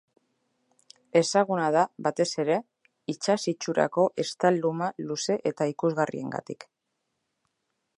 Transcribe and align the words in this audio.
Ezaguna 1.21 1.67
da, 1.75 1.83
batez 2.07 2.27
ere, 2.45 2.57
isats 3.15 3.45
itxurako 3.53 4.09
estal-luma 4.25 4.93
luze 5.11 5.41
eta 5.53 5.73
ikusgarriengatik. 5.77 6.69